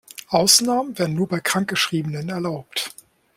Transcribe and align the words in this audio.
Ausnahmen 0.29 0.97
werden 0.97 1.13
nur 1.15 1.27
bei 1.27 1.39
Krankgeschriebenen 1.39 2.29
erlaubt. 2.29 2.91